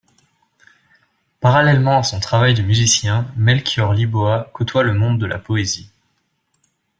Parallèlement 1.41 1.99
à 1.99 2.01
son 2.01 2.19
travail 2.19 2.55
de 2.55 2.63
musicien, 2.63 3.31
Melchior 3.37 3.93
Liboà 3.93 4.49
côtoie 4.51 4.81
le 4.81 4.95
monde 4.95 5.19
de 5.21 5.27
la 5.27 5.37
poésie. 5.37 5.91